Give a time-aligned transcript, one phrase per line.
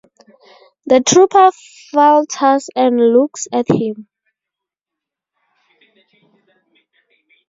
[0.87, 1.51] The trooper
[1.91, 4.07] falters and looks at him.